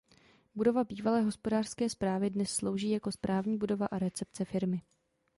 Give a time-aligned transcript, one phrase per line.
[0.55, 4.81] Budova bývalé hospodářské správy dnes slouží jako správní budova a recepce firmy.